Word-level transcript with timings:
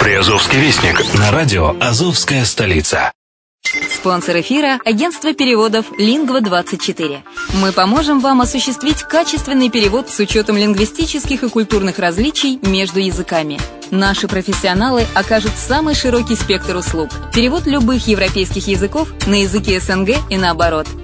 Приазовский 0.00 0.58
вестник 0.58 0.98
на 1.18 1.30
радио 1.30 1.76
«Азовская 1.78 2.46
столица». 2.46 3.12
Спонсор 3.94 4.40
эфира– 4.40 4.80
агентство 4.86 5.34
переводов 5.34 5.92
«Лингва-24». 5.98 7.18
Мы 7.60 7.72
поможем 7.72 8.20
вам 8.20 8.40
осуществить 8.40 9.02
качественный 9.02 9.68
перевод 9.68 10.08
с 10.08 10.18
учетом 10.18 10.56
лингвистических 10.56 11.42
и 11.42 11.48
культурных 11.50 11.98
различий 11.98 12.58
между 12.62 12.98
языками. 12.98 13.60
Наши 13.90 14.26
профессионалы 14.26 15.04
окажут 15.14 15.52
самый 15.58 15.94
широкий 15.94 16.34
спектр 16.34 16.76
услуг. 16.76 17.10
Перевод 17.34 17.66
любых 17.66 18.08
европейских 18.08 18.68
языков 18.68 19.08
на 19.26 19.42
языки 19.42 19.78
СНГ 19.78 20.16
и 20.30 20.38
наоборот. 20.38 20.86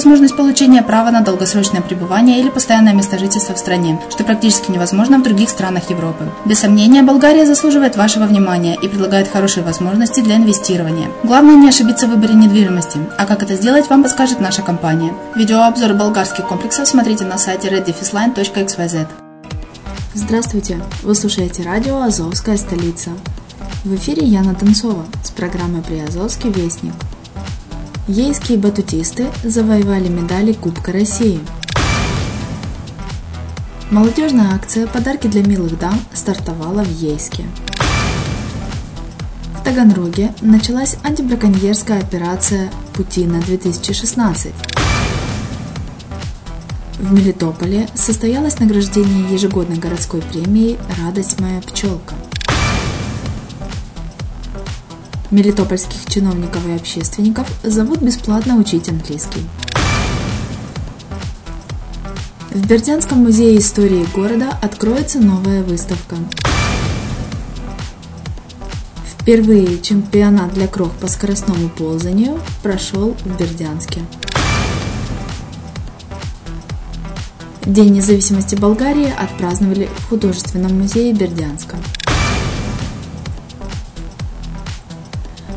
возможность 0.00 0.34
получения 0.34 0.82
права 0.82 1.10
на 1.10 1.20
долгосрочное 1.20 1.82
пребывание 1.82 2.40
или 2.40 2.48
постоянное 2.48 2.94
место 2.94 3.18
жительства 3.18 3.54
в 3.54 3.58
стране, 3.58 4.00
что 4.08 4.24
практически 4.24 4.70
невозможно 4.70 5.18
в 5.18 5.22
других 5.22 5.50
странах 5.50 5.90
Европы. 5.90 6.24
Без 6.46 6.60
сомнения, 6.60 7.02
Болгария 7.02 7.44
заслуживает 7.44 7.96
вашего 7.96 8.24
внимания 8.24 8.78
и 8.80 8.88
предлагает 8.88 9.28
хорошие 9.28 9.62
возможности 9.62 10.20
для 10.22 10.36
инвестирования. 10.36 11.08
Главное 11.22 11.56
не 11.56 11.68
ошибиться 11.68 12.06
в 12.06 12.12
выборе 12.12 12.32
недвижимости, 12.32 12.98
а 13.18 13.26
как 13.26 13.42
это 13.42 13.56
сделать, 13.56 13.90
вам 13.90 14.02
подскажет 14.02 14.40
наша 14.40 14.62
компания. 14.62 15.12
Видеообзор 15.36 15.92
болгарских 15.92 16.48
комплексов 16.48 16.88
смотрите 16.88 17.26
на 17.26 17.36
сайте 17.36 17.68
reddefisline.xyz. 17.68 19.06
Здравствуйте! 20.14 20.80
Вы 21.02 21.14
слушаете 21.14 21.62
радио 21.62 22.00
«Азовская 22.00 22.56
столица». 22.56 23.10
В 23.84 23.94
эфире 23.96 24.26
Яна 24.26 24.54
Танцова 24.54 25.04
с 25.22 25.30
программой 25.30 25.82
«Приазовский 25.82 26.50
вестник». 26.50 26.94
Ейские 28.08 28.58
батутисты 28.58 29.26
завоевали 29.44 30.08
медали 30.08 30.52
Кубка 30.52 30.90
России. 30.90 31.40
Молодежная 33.90 34.54
акция 34.54 34.86
«Подарки 34.86 35.26
для 35.26 35.42
милых 35.42 35.78
дам» 35.78 35.94
стартовала 36.12 36.82
в 36.82 36.90
Ейске. 36.90 37.44
В 39.54 39.62
Таганроге 39.62 40.32
началась 40.40 40.96
антибраконьерская 41.04 42.00
операция 42.00 42.70
«Путина-2016». 42.94 44.52
В 46.98 47.12
Мелитополе 47.12 47.88
состоялось 47.94 48.58
награждение 48.58 49.32
ежегодной 49.32 49.78
городской 49.78 50.20
премии 50.22 50.78
«Радость 51.02 51.40
моя 51.40 51.60
пчелка». 51.60 52.14
Мелитопольских 55.30 56.06
чиновников 56.06 56.66
и 56.66 56.72
общественников 56.72 57.46
зовут 57.62 58.02
бесплатно 58.02 58.56
учить 58.56 58.88
английский. 58.88 59.42
В 62.50 62.66
Бердянском 62.66 63.18
музее 63.18 63.56
истории 63.58 64.04
города 64.12 64.58
откроется 64.60 65.20
новая 65.20 65.62
выставка. 65.62 66.16
Впервые 69.06 69.80
чемпионат 69.80 70.52
для 70.54 70.66
крох 70.66 70.90
по 70.94 71.06
скоростному 71.06 71.68
ползанию 71.68 72.40
прошел 72.64 73.14
в 73.24 73.38
Бердянске. 73.38 74.00
День 77.64 77.92
независимости 77.92 78.56
Болгарии 78.56 79.14
отпраздновали 79.16 79.88
в 79.98 80.08
художественном 80.08 80.76
музее 80.76 81.12
Бердянска. 81.12 81.76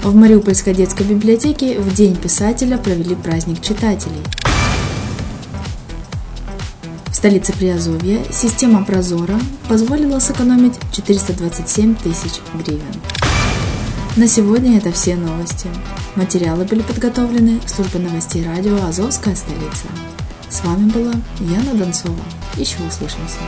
В 0.03 0.13
Мариупольской 0.13 0.73
детской 0.73 1.03
библиотеке 1.03 1.79
в 1.79 1.93
День 1.93 2.17
писателя 2.17 2.77
провели 2.77 3.15
праздник 3.15 3.61
читателей. 3.61 4.21
В 7.07 7.15
столице 7.15 7.53
Приазовья 7.53 8.19
система 8.29 8.83
Прозора 8.83 9.39
позволила 9.69 10.19
сэкономить 10.19 10.73
427 10.91 11.95
тысяч 11.95 12.41
гривен. 12.53 12.81
На 14.17 14.27
сегодня 14.27 14.77
это 14.77 14.91
все 14.91 15.15
новости. 15.15 15.69
Материалы 16.15 16.65
были 16.65 16.81
подготовлены 16.81 17.61
службой 17.65 18.01
новостей 18.01 18.45
радио 18.45 18.75
«Азовская 18.83 19.35
столица». 19.37 19.85
С 20.49 20.65
вами 20.65 20.91
была 20.91 21.13
Яна 21.39 21.75
Донцова. 21.75 22.19
Еще 22.57 22.75
услышимся. 22.85 23.39